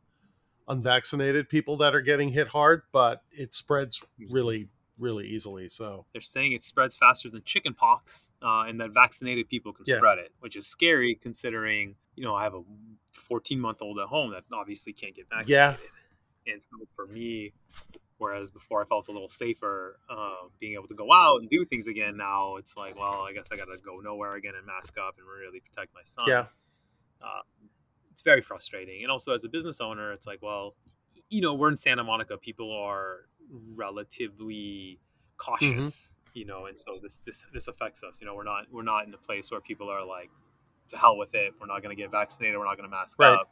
[0.68, 5.68] unvaccinated people that are getting hit hard, but it spreads really, really easily.
[5.68, 9.96] So they're saying it spreads faster than chickenpox, uh, and that vaccinated people can Yeah.
[9.96, 12.62] spread it, which is scary considering you know I have a
[13.16, 15.80] 14 month old at home that obviously can't get vaccinated.
[16.46, 16.52] Yeah.
[16.52, 17.52] And so for me,
[18.18, 21.64] whereas before I felt a little safer uh, being able to go out and do
[21.64, 24.66] things again, now it's like, well, I guess I got to go nowhere again and
[24.66, 26.24] mask up and really protect my son.
[26.28, 26.46] yeah,
[27.20, 27.42] Uh,
[28.12, 29.02] it's very frustrating.
[29.02, 30.74] And also as a business owner, it's like, well,
[31.28, 32.36] you know, we're in Santa Monica.
[32.38, 33.26] People are
[33.74, 34.98] relatively
[35.36, 38.20] cautious, you know, and so this this this affects us.
[38.20, 40.30] You know, we're not we're not in a place where people are like,
[40.88, 41.54] to hell with it.
[41.60, 42.58] We're not going to get vaccinated.
[42.58, 43.34] We're not going to mask Right.
[43.34, 43.48] up.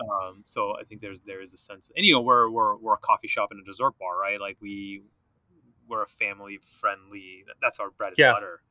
[0.00, 2.94] Um, so I think there's there is a sense, and you know, we're we're we're
[2.94, 4.40] a coffee shop and a dessert bar, right?
[4.40, 5.02] Like we
[5.88, 7.44] we're a family friendly.
[7.62, 8.32] That's our bread and Yeah.
[8.32, 8.62] butter.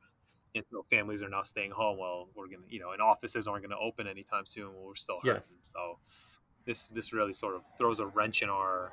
[0.54, 1.98] And so families are now staying home.
[1.98, 4.74] Well, we're gonna, you know, and offices aren't gonna open anytime soon.
[4.74, 5.34] Well, we're still Yeah.
[5.34, 5.56] hurting.
[5.62, 5.98] So
[6.66, 8.92] this this really sort of throws a wrench in our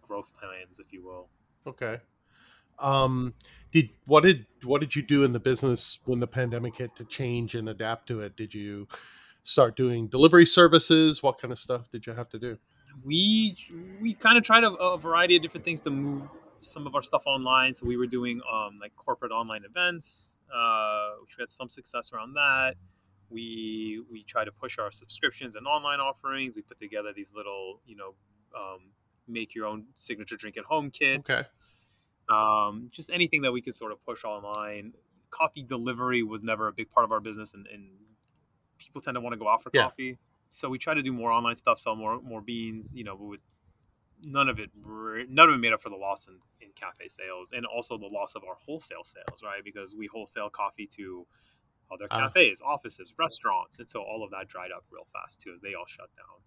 [0.00, 1.28] growth plans, if you will.
[1.66, 2.00] okay.
[2.78, 3.34] Um,
[3.72, 7.04] did what did what did you do in the business when the pandemic hit to
[7.04, 8.36] change and adapt to it?
[8.36, 8.88] Did you
[9.42, 11.22] start doing delivery services?
[11.22, 12.58] What kind of stuff did you have to do?
[13.04, 13.56] we
[14.00, 16.22] we kind of tried a, a variety of different things to move
[16.60, 17.72] some of our stuff online.
[17.72, 22.12] So we were doing um, like corporate online events, uh, which we had some success
[22.12, 22.74] around that.
[23.30, 26.56] We we try to push our subscriptions and online offerings.
[26.56, 28.14] We put together these little, you know,
[28.56, 28.92] um,
[29.28, 31.30] make your own signature drink at home kits.
[31.30, 31.42] Okay.
[32.30, 34.94] Um, just anything that we could sort of push online.
[35.30, 37.88] Coffee delivery was never a big part of our business, and, and
[38.78, 39.82] people tend to want to go out for Yeah.
[39.84, 40.18] coffee.
[40.48, 42.92] So we try to do more online stuff, sell more more beans.
[42.94, 43.40] You know, with
[44.22, 47.52] none of it, none of it made up for the loss in, in cafe sales,
[47.52, 49.62] and also the loss of our wholesale sales, right?
[49.64, 51.26] Because we wholesale coffee to
[51.92, 52.28] other Ah.
[52.28, 55.74] cafes, offices, restaurants, and so all of that dried up real fast too, as they
[55.74, 56.40] all shut down.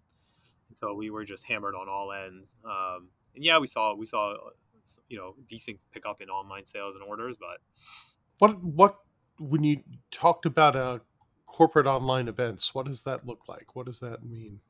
[0.68, 2.56] And so we were just hammered on all ends.
[2.64, 4.50] Um, and yeah, we saw we saw uh,
[5.08, 7.58] you know decent pickup in online sales and orders, but
[8.38, 8.96] What what
[9.38, 10.98] when you talked about uh,
[11.46, 12.74] corporate online events?
[12.74, 13.74] What does that look like?
[13.74, 14.60] What does that mean?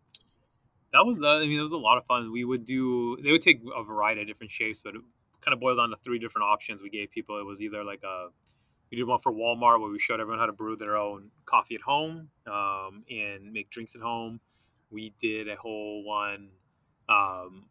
[0.95, 2.33] that was the I mean it was a lot of fun.
[2.33, 5.03] We would do they would take a variety of different shapes, but it
[5.41, 7.39] kind of boiled down to three different options we gave people.
[7.39, 8.29] It was either like a
[8.91, 11.75] we did one for Walmart where we showed everyone how to brew their own coffee
[11.75, 14.41] at home um, and make drinks at home.
[14.91, 16.51] We did a whole one
[17.09, 17.65] um,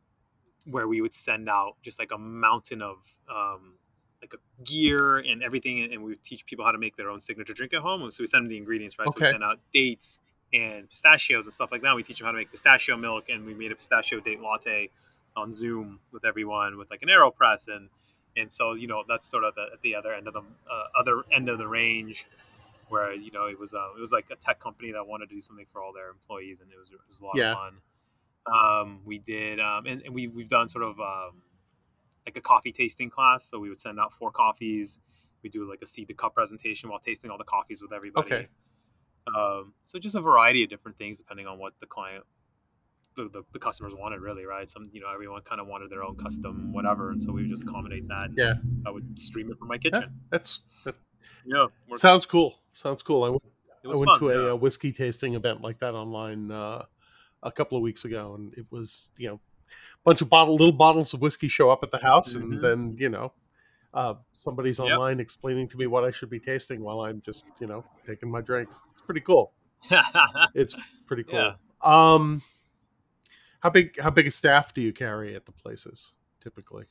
[0.65, 2.97] where we would send out just like a mountain of
[3.29, 3.73] um,
[4.21, 7.19] like a gear and everything, and we would teach people how to make their own
[7.19, 8.09] signature drink at home.
[8.11, 9.11] So we send them the ingredients, right?
[9.11, 9.31] So we Okay.
[9.31, 10.19] send out dates
[10.53, 11.95] and pistachios and stuff like that.
[11.95, 14.89] We teach them how to make pistachio milk, and we made a pistachio date latte
[15.35, 17.89] on Zoom with everyone with like an Aeropress, and
[18.37, 20.85] and so you know that's sort of the, at the other end of the uh,
[20.97, 22.25] other end of the range,
[22.89, 25.35] where you know it was uh, it was like a tech company that wanted to
[25.35, 27.51] do something for all their employees, and it was, it was a lot Yeah.
[27.53, 27.73] of fun.
[28.45, 31.43] Um, we did, um, and, and we we've done sort of um,
[32.25, 33.45] like a coffee tasting class.
[33.45, 34.99] So we would send out four coffees.
[35.43, 38.25] We do like a seed to cup presentation while tasting all the coffees with everybody.
[38.25, 38.47] Okay.
[39.35, 42.25] Um, so just a variety of different things depending on what the client,
[43.15, 44.69] the, the, the customers wanted, really, right?
[44.69, 47.49] Some, you know, everyone kind of wanted their own custom whatever, and so we would
[47.51, 48.31] just accommodate that.
[48.35, 48.55] Yeah.
[48.85, 50.19] I would stream it from my kitchen.
[50.29, 50.95] That's that
[51.45, 52.55] Yeah, sounds cool.
[52.71, 53.23] Sounds cool.
[53.23, 53.43] I went,
[53.85, 54.19] I went fun.
[54.19, 54.51] to a, yeah.
[54.51, 56.83] uh whiskey tasting event like that online uh,
[57.43, 60.71] a couple of weeks ago, and it was you know a bunch of bottle little
[60.73, 62.41] bottles of whiskey show up at the house, Mhm.
[62.41, 63.33] and then you know
[63.93, 64.87] uh, somebody's Yep.
[64.89, 68.29] online explaining to me what I should be tasting while I'm just you know taking
[68.31, 68.81] my drinks.
[68.93, 69.53] It's pretty cool.
[70.55, 70.75] It's
[71.05, 71.39] pretty cool.
[71.39, 71.55] Yeah.
[72.13, 72.41] Um,
[73.59, 76.85] how big how big a staff do you carry at the places typically?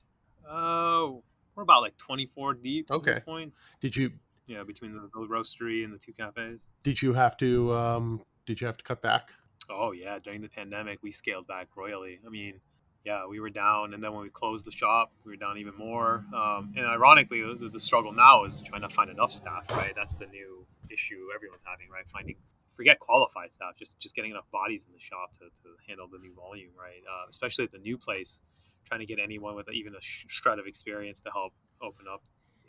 [0.48, 1.22] Oh,
[1.54, 3.14] we're about like 24 deep at Okay.
[3.14, 3.52] this point.
[3.80, 4.10] Did you
[4.46, 6.68] Yeah, between the, the roastery and the two cafes.
[6.82, 9.32] did you have to um, did you have to cut back?
[9.70, 12.20] Oh yeah, during the pandemic, we scaled back royally.
[12.26, 12.60] I mean,
[13.04, 15.74] yeah, we were down, and then when we closed the shop, we were down even
[15.76, 16.24] more.
[16.34, 19.70] Um, and ironically, the, the struggle now is trying to find enough staff.
[19.70, 21.88] Right, that's the new issue everyone's having.
[21.90, 22.36] Right, finding
[22.76, 26.18] forget qualified staff, just just getting enough bodies in the shop to, to handle the
[26.18, 26.70] new volume.
[26.78, 28.40] Right, uh, especially at the new place,
[28.84, 32.22] trying to get anyone with even a sh- shred of experience to help open up.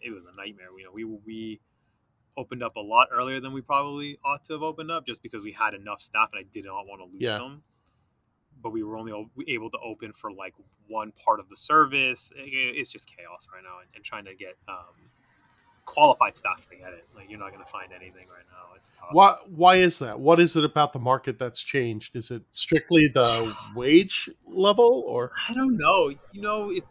[0.03, 0.67] It was a nightmare.
[0.77, 1.59] You know, we we
[2.37, 5.43] opened up a lot earlier than we probably ought to have opened up just because
[5.43, 7.37] we had enough staff and I did not want to lose Yeah.
[7.37, 7.63] them.
[8.61, 9.11] But we were only
[9.47, 10.53] able to open for like
[10.87, 12.31] one part of the service.
[12.35, 15.09] It's just chaos right now, and, trying to get um,
[15.85, 16.65] qualified staff.
[16.65, 17.05] Forget it.
[17.15, 18.75] Like you're not going to find anything right now.
[18.77, 19.09] It's tough.
[19.11, 20.17] Why why is that?
[20.19, 22.15] What is it about the market that's changed?
[22.15, 26.09] Is it strictly the wage level or I don't know.
[26.31, 26.83] You know, it,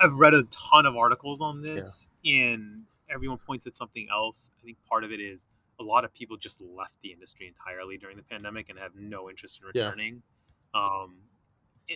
[0.00, 4.50] I've read a ton of articles on this, and everyone points at something else.
[4.58, 5.46] I think part of it is
[5.80, 9.28] a lot of people just left the industry entirely during the pandemic and have no
[9.28, 9.86] interest in Yeah.
[9.86, 10.22] returning.
[10.74, 11.16] Um,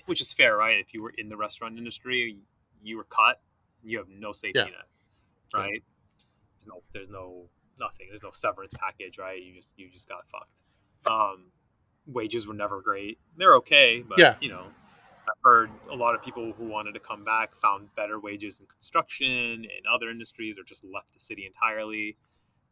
[0.07, 0.79] which is fair, right?
[0.79, 2.39] If you were in the restaurant industry,
[2.83, 3.41] you were cut,
[3.83, 4.65] you have no safety Yeah.
[4.65, 4.89] net,
[5.55, 5.83] right?
[6.57, 7.49] There's no, there's no
[7.79, 8.07] nothing.
[8.09, 9.41] There's no severance package, right?
[9.43, 10.63] You just you just got fucked.
[11.07, 11.53] Um,
[12.07, 13.19] wages were never great.
[13.37, 14.37] They're okay, but Yeah.
[14.41, 14.73] you know,
[15.45, 19.27] heard a lot of people who wanted to come back found better wages in construction
[19.55, 22.17] and other industries, or just left the city entirely.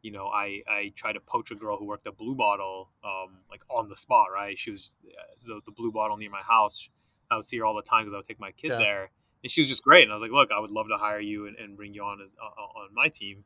[0.03, 3.39] You know, I I tried to poach a girl who worked at Blue Bottle, um,
[3.51, 4.59] like on the spot, right?
[4.59, 6.89] She was just, uh, the the Blue Bottle near my house.
[7.31, 8.79] I would see her all the time because I would take my kid Yeah.
[8.79, 9.11] there,
[9.43, 10.03] and she was just great.
[10.03, 12.03] And I was like, look, I would love to hire you and, and bring you
[12.03, 13.39] on as uh, on my team.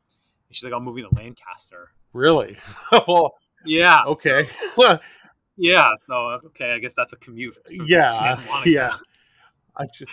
[0.49, 1.91] And she's like, I'm moving to Lancaster.
[2.13, 2.57] Really?
[3.07, 4.03] well, Yeah.
[4.07, 4.49] okay.
[5.59, 5.91] Yeah.
[6.07, 6.15] So
[6.47, 7.57] okay, I guess that's a commute.
[7.87, 8.91] yeah, yeah.
[9.77, 10.11] I just,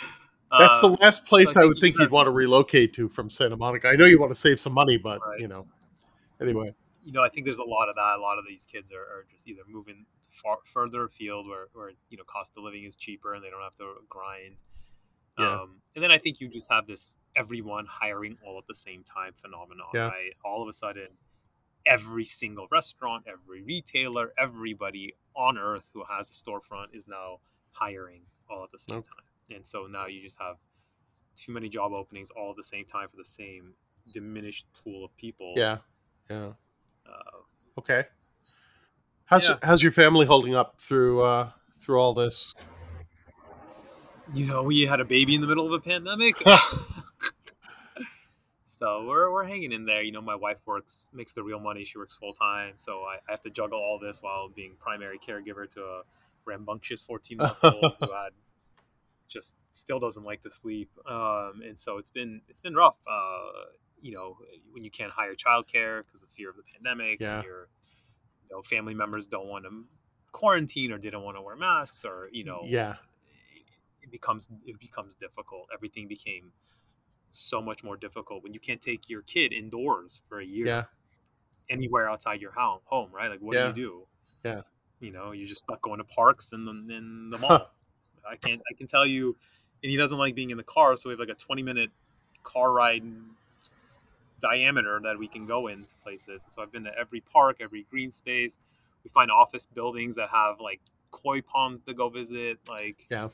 [0.59, 3.07] that's the Um, last place so I I, would think you'd want to relocate to
[3.07, 3.87] from Santa Monica.
[3.87, 5.39] I know you want to save some money, but Right.
[5.39, 5.67] you know,
[6.41, 6.69] anyway,
[7.03, 8.17] you know, I think there's a lot of that.
[8.17, 10.05] A lot of these kids are, are just either moving
[10.43, 13.61] far further afield where, where you know cost of living is cheaper and they don't
[13.61, 14.55] have to grind.
[15.37, 15.61] Yeah.
[15.61, 19.03] Um, and then I think you just have this everyone hiring all at the same
[19.03, 19.87] time phenomenon.
[19.93, 20.07] Yeah.
[20.07, 20.31] Right?
[20.45, 21.07] All of a sudden,
[21.85, 27.39] every single restaurant, every retailer, everybody on earth who has a storefront is now
[27.71, 29.07] hiring all at the same Okay.
[29.07, 29.55] time.
[29.57, 30.55] And so now you just have
[31.35, 33.73] too many job openings all at the same time for the same
[34.13, 35.53] diminished pool of people.
[35.55, 35.77] yeah,
[36.29, 36.51] yeah.
[37.07, 37.37] Uh,
[37.77, 38.05] Okay.
[39.25, 39.57] How's Yeah.
[39.61, 42.53] how's your family holding up through uh through all this?
[44.33, 46.41] you know, we had a baby in the middle of a pandemic.
[48.75, 50.01] so we're, we're hanging in there.
[50.01, 51.85] You know, my wife works, makes the real money.
[51.85, 52.73] She works full time.
[52.75, 56.01] So I, I have to juggle all this while being primary caregiver to a
[56.45, 58.31] rambunctious 14 month old who had
[59.29, 60.89] just still doesn't like to sleep.
[61.09, 62.97] Um, and so it's been, it's been rough.
[63.09, 63.69] Uh,
[64.01, 64.35] you know,
[64.73, 67.37] when you can't hire childcare because of fear of the pandemic, Yeah.
[67.37, 67.67] and your,
[68.43, 69.85] you know, family members don't want to
[70.33, 72.95] quarantine or didn't want to wear masks or, you know, Yeah,
[74.01, 75.69] it becomes it becomes difficult.
[75.73, 76.51] Everything became
[77.35, 80.83] so much more difficult when you can't take your kid indoors for a year yeah,
[81.69, 83.29] anywhere outside your home, home right?
[83.29, 83.71] Like, what Yeah.
[83.71, 84.07] do you do?
[84.43, 84.61] Yeah.
[84.99, 87.49] you know, you're just stuck going to parks and the in the mall.
[87.49, 87.65] Huh.
[88.27, 88.61] I can't.
[88.71, 89.35] I can tell you,
[89.83, 91.91] and he doesn't like being in the car, so we have like a 20 minute
[92.43, 93.03] car ride
[94.41, 96.45] diameter that we can go into places.
[96.49, 98.59] So I've been to every park, every green space.
[99.03, 102.59] We find office buildings that have like koi ponds to go visit.
[102.67, 103.29] Like, Yeah.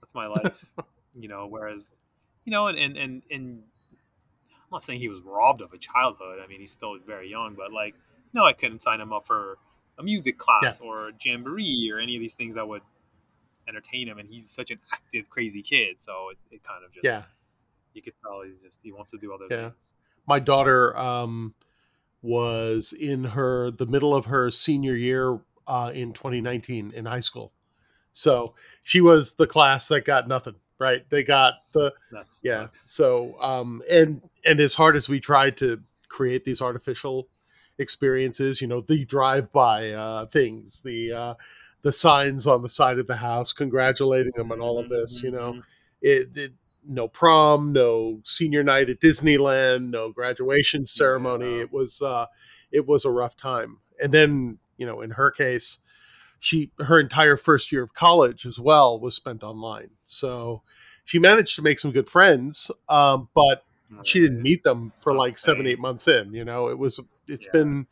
[0.00, 0.64] that's my life.
[1.18, 1.96] you know, whereas,
[2.48, 3.62] you know, and and and, and
[4.54, 6.38] I'm not saying he was robbed of a childhood.
[6.42, 7.94] I mean, he's still very young, but like,
[8.32, 9.58] no, I couldn't sign him up for
[9.98, 12.80] a music class or a jamboree or any of these things that would
[13.68, 14.16] entertain him.
[14.16, 17.24] And he's such an active, crazy kid, so it, it kind of just yeah.
[17.92, 19.68] you could tell he's just he wants to do other Yeah.
[19.68, 19.92] things.
[20.26, 21.52] My daughter um
[22.22, 27.52] was in her the middle of her senior year uh in 2019 in high school.
[28.14, 31.04] So she was the class that got nothing, right?
[31.10, 35.80] They got the That's yeah so um and and as hard as we tried to
[36.08, 37.28] create these artificial
[37.78, 41.34] experiences you know the drive by uh things the uh
[41.82, 45.30] the signs on the side of the house congratulating them on all of this you
[45.30, 45.62] know
[46.02, 46.52] it, it
[46.84, 51.62] no prom no senior night at disneyland no graduation ceremony Yeah.
[51.62, 52.26] it was uh
[52.72, 55.78] it was a rough time and then you know in her case
[56.40, 60.62] she her entire first year of college as well was spent online so
[61.04, 63.64] she managed to make some good friends um, but
[64.04, 67.00] she didn't meet them for like the seven eight months in you know it was
[67.26, 67.52] it's Yeah.
[67.52, 67.86] been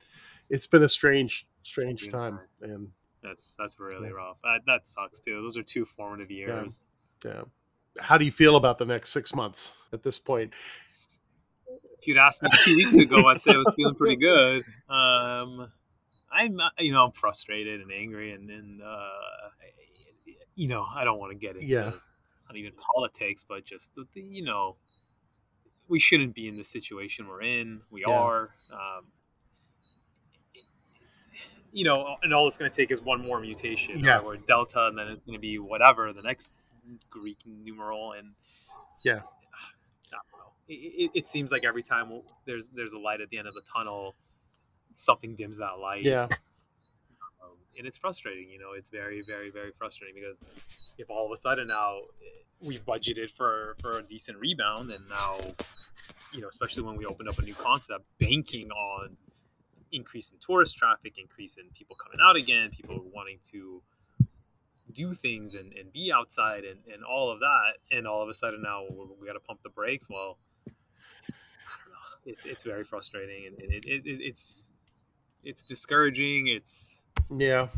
[0.51, 2.71] it's been a strange strange time time.
[2.71, 2.89] and
[3.23, 4.15] That's that's really Yeah.
[4.15, 4.37] rough.
[4.45, 5.43] That that sucks too.
[5.43, 6.79] Those are two formative years.
[7.25, 7.43] yeah
[7.99, 10.53] how do you feel about the next six months at this point
[11.99, 14.63] If you'd asked me two weeks ago, I'd say I was feeling pretty good.
[14.89, 15.73] Um,
[16.33, 19.09] I'm, you know, I'm frustrated and angry, and, and uh,
[20.55, 21.91] you know, I don't want to get into Yeah.
[22.49, 24.75] not even politics, but just the, the, you know,
[25.89, 27.81] we shouldn't be in the situation we're in.
[27.93, 28.13] We Yeah.
[28.13, 28.49] are.
[28.73, 29.07] Um,
[31.73, 34.21] you know, and all it's going to take is one more mutation, Yeah.
[34.21, 36.55] or delta, and then it's going to be whatever the next
[37.11, 38.31] Greek numeral, and
[39.05, 39.17] Yeah.
[39.17, 39.21] I
[40.11, 40.53] don't know.
[40.69, 42.13] It, it, it seems like every time
[42.47, 44.15] there's there's a light at the end of the tunnel,
[44.97, 46.03] something dims that light.
[46.03, 48.49] yeah Um, and it's frustrating.
[48.51, 50.45] You know, it's very, very, very frustrating because
[50.99, 52.01] if all of a sudden now
[52.61, 55.37] we budgeted for for a decent rebound, and now,
[56.33, 59.17] you know, especially when we opened up a new concept, banking on
[59.93, 63.83] increase in tourist traffic, increase in people coming out again, people wanting to
[64.93, 68.35] do things and, and be outside and, and all of that and all of a
[68.35, 68.83] sudden now
[69.21, 70.71] we, got to pump the brakes well i
[71.83, 74.73] don't know it, it's very frustrating and, it, it, it's
[75.47, 77.69] it's discouraging it's yeah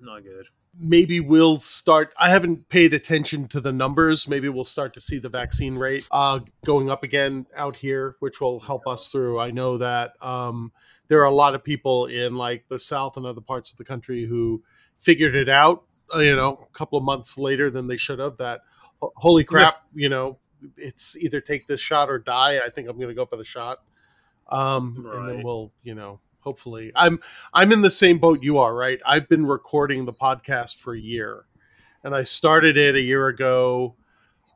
[0.00, 0.46] not good.
[0.78, 2.12] Maybe we'll start.
[2.18, 4.28] I haven't paid attention to the numbers.
[4.28, 8.40] Maybe we'll start to see the vaccine rate uh, going up again out here, which
[8.40, 9.40] will help us through.
[9.40, 10.72] I know that um,
[11.08, 13.84] there are a lot of people in like the South and other parts of the
[13.84, 14.62] country who
[14.94, 15.84] figured it out.
[16.14, 18.36] Uh, you know, a couple of months later than they should have.
[18.36, 18.60] That
[19.00, 20.34] holy crap, you know,
[20.76, 22.60] it's either take this shot or die.
[22.64, 23.78] I think I'm going to go for the shot.
[24.48, 25.16] Um, right.
[25.16, 26.92] And then we'll, you know, hopefully.
[26.94, 27.18] I'm
[27.52, 29.00] i'm in the same boat you are right?
[29.04, 31.44] I've been recording the podcast for a year
[32.04, 33.96] and i started it a year ago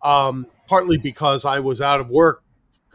[0.02, 2.44] um, partly because i was out of work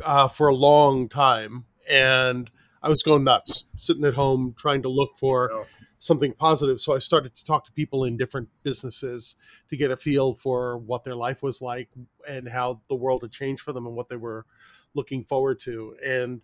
[0.04, 2.50] uh, for a long time and
[2.82, 5.66] i was going nuts sitting at home trying to look for oh.
[6.00, 6.80] something positive.
[6.80, 9.36] So i started to talk to people in different businesses
[9.70, 11.90] to get a feel for what their life was like
[12.28, 14.46] and how the world had changed for them and what they were
[14.96, 15.96] looking forward to.
[16.04, 16.42] And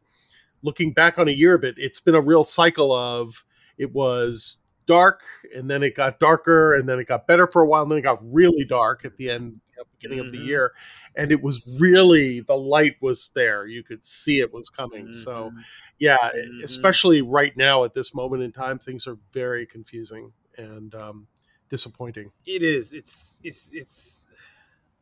[0.64, 3.44] looking back on a year of it, it's been a real cycle of
[3.78, 5.22] it was dark
[5.56, 8.00] and then it got darker and then it got better for a while and then
[8.00, 9.60] it got really dark at the end
[10.00, 10.28] beginning mm-hmm.
[10.28, 10.48] of the mm-hmm.
[10.48, 10.72] year
[11.16, 15.14] and it was really the light was there you could see it was coming mm-hmm.
[15.14, 15.52] so
[16.00, 16.64] yeah mm-hmm.
[16.64, 21.28] especially right now at this moment in time things are very confusing and um,
[21.70, 24.30] disappointing it is it's it's it's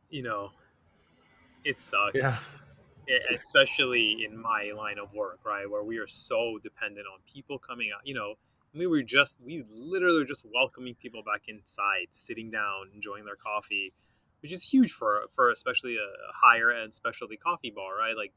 [0.08, 0.50] you know
[1.64, 2.36] it sucks yeah
[3.34, 7.90] especially in my line of work, right, where we are so dependent on people coming
[7.94, 8.06] out.
[8.06, 8.34] You know,
[8.74, 13.92] we were just we literally just welcoming people back inside, sitting down, enjoying their coffee,
[14.42, 18.16] which is huge for for especially a higher end specialty coffee bar, right?
[18.16, 18.32] Like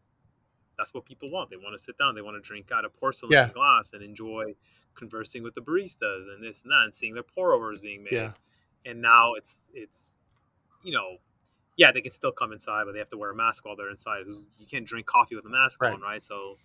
[0.77, 1.49] that's what people want.
[1.49, 3.49] They want to sit down, they want to drink out of porcelain yeah.
[3.49, 4.55] glass and enjoy
[4.95, 8.13] conversing with the baristas and this and that, and seeing their pour overs being made.
[8.13, 8.31] Yeah.
[8.85, 10.17] And now it's it's
[10.83, 11.17] you know
[11.75, 13.89] yeah, they can still come inside, but they have to wear a mask while they're
[13.89, 14.25] inside.
[14.59, 15.93] You can't drink coffee with a mask right.
[15.93, 16.21] on, right?
[16.21, 16.57] So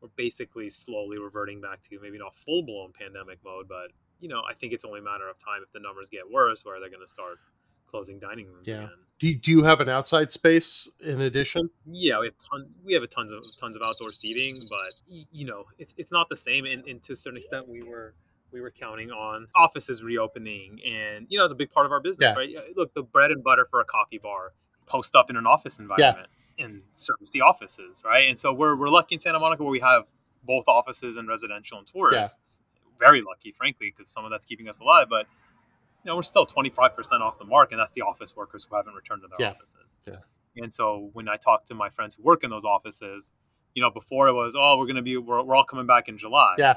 [0.00, 3.88] we're basically slowly reverting back to maybe not full blown pandemic mode, but
[4.20, 6.64] you know, I think it's only a matter of time if the numbers get worse,
[6.64, 7.38] where they're going to start
[7.86, 8.76] closing dining rooms yeah.
[8.76, 8.90] again.
[9.18, 11.70] Do you, do you have an outside space in addition?
[11.86, 15.46] Yeah, we have ton, we have a tons of tons of outdoor seating, but you
[15.46, 16.66] know, it's it's not the same.
[16.66, 18.14] And, and to a certain extent, we were
[18.56, 22.00] we were counting on offices reopening and you know it's a big part of our
[22.00, 22.38] business yeah.
[22.38, 22.54] right?
[22.74, 24.54] Look the bread and butter for a coffee bar
[24.86, 26.64] post up in an office environment yeah.
[26.64, 28.28] and service the offices right?
[28.28, 30.04] And so we're, we're lucky in santa monica where we have
[30.42, 32.62] both offices and residential and tourists.
[32.72, 32.88] Yeah.
[32.98, 35.26] very lucky frankly because some of that's keeping us alive but
[36.02, 38.94] you know we're still 25% off the mark and that's the office workers who haven't
[38.94, 40.00] returned to their offices.
[40.56, 43.32] And so when i talk to my friends who work in those offices
[43.74, 46.08] you know before it was oh we're going to be we're, we're all coming back
[46.08, 46.54] in july.
[46.56, 46.76] Yeah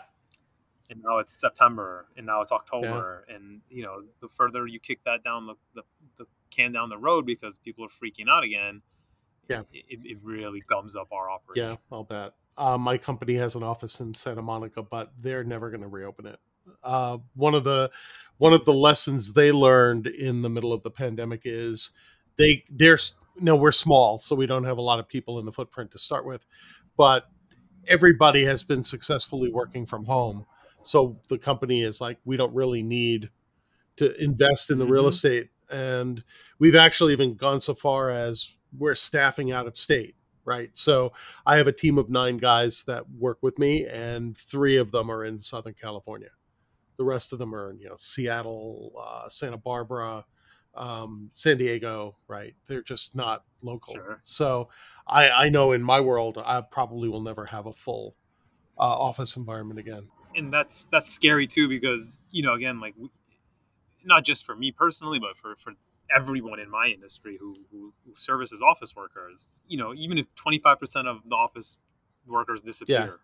[0.89, 3.35] and now it's September, and now it's October, yeah.
[3.35, 5.83] and you know, the further you kick that down the, the,
[6.17, 8.81] the, can down the road because people are freaking out again,
[9.47, 11.71] yeah, it, it really gums up our operation.
[11.71, 12.33] Yeah, I'll bet.
[12.57, 16.25] Uh, my company has an office in Santa Monica, but they're never going to reopen
[16.25, 16.39] it.
[16.83, 17.91] Uh, one of the
[18.37, 21.91] one of the lessons they learned in the middle of the pandemic is
[22.37, 22.99] they they're
[23.39, 25.99] know we're small, so we don't have a lot of people in the footprint to
[25.99, 26.45] start with,
[26.97, 27.29] but
[27.87, 30.45] everybody has been successfully working from home
[30.83, 33.29] so the company is like, we don't really need
[33.97, 34.93] to invest in the mm-hmm.
[34.93, 35.49] real estate.
[35.69, 36.23] And
[36.57, 40.15] we've actually even gone so far as we're staffing out of state,
[40.45, 40.71] right?
[40.73, 41.13] So
[41.45, 45.11] I have a team of nine guys that work with me, and three of them
[45.11, 46.29] are in Southern California.
[46.97, 50.25] The rest of them are in, you know, Seattle, uh, Santa Barbara,
[50.75, 52.55] um, San Diego, right?
[52.67, 53.93] They're just not local.
[53.93, 54.21] Sure.
[54.23, 54.69] So
[55.07, 58.15] I, I know in my world, I probably will never have a full
[58.77, 60.07] uh, office environment again
[60.39, 62.95] and that's that's scary too because you know again like
[64.03, 65.73] not just for me personally but for for
[66.15, 71.05] everyone in my industry who, who, who services office workers you know even if 25%
[71.05, 71.83] of the office
[72.25, 73.17] workers disappear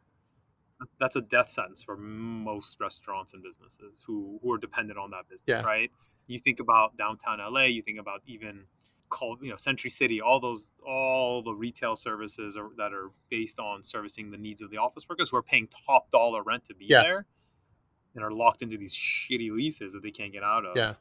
[0.82, 0.86] yeah.
[0.99, 5.28] that's a death sentence for most restaurants and businesses who who are dependent on that
[5.28, 5.62] business yeah.
[5.62, 5.89] right
[6.28, 8.65] you think about downtown la you think about even
[9.10, 13.60] called you know Century City, all those all the retail services are, that are based
[13.60, 16.76] on servicing the needs of the office workers who are paying top dollar rent to
[16.76, 17.04] be yeah.
[17.04, 17.26] there
[18.15, 20.76] and are locked into these shitty leases that they can't get out of.
[20.76, 20.94] Yeah.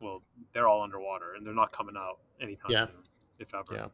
[0.00, 2.86] Well, they're all underwater and they're not coming out anytime yeah.
[2.86, 3.04] soon,
[3.38, 3.74] if ever.
[3.74, 3.86] Yeah.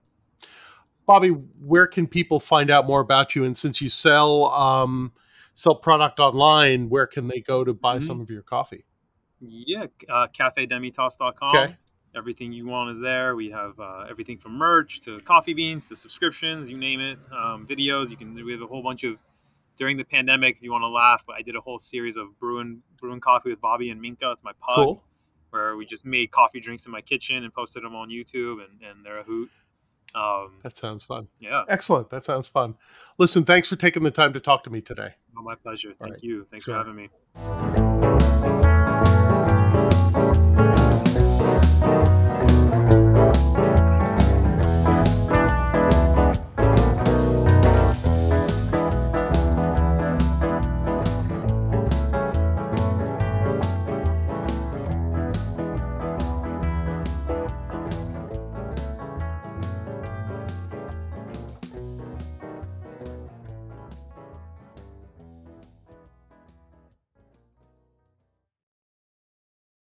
[1.06, 3.44] Bobby, where can people find out more about you?
[3.44, 5.12] And since you sell um,
[5.54, 8.00] sell product online, where can they go to buy mm-hmm.
[8.00, 8.84] some of your coffee?
[9.40, 11.56] Yeah, uh, cafedemitasse.com.
[11.56, 11.76] Okay
[12.18, 13.34] everything you want is there.
[13.36, 17.18] We have uh, everything from merch to coffee beans to subscriptions, you name it.
[17.32, 18.10] Um, videos.
[18.10, 18.34] You can.
[18.34, 19.16] We have a whole bunch of
[19.76, 20.56] during the pandemic.
[20.56, 23.50] If you want to laugh, but I did a whole series of brewing brewing coffee
[23.50, 24.30] with Bobby and Minka.
[24.32, 24.76] It's my pug.
[24.76, 25.02] Cool.
[25.50, 28.82] Where we just made coffee drinks in my kitchen and posted them on YouTube, and,
[28.82, 29.50] and they're a hoot.
[30.14, 31.28] Um, that sounds fun.
[31.38, 31.64] Yeah.
[31.68, 32.10] Excellent.
[32.10, 32.74] That sounds fun.
[33.18, 35.14] Listen, thanks for taking the time to talk to me today.
[35.36, 35.94] Oh, my pleasure.
[35.98, 36.22] Thank right.
[36.22, 36.46] you.
[36.50, 36.74] Thanks sure.
[36.74, 37.87] for having me.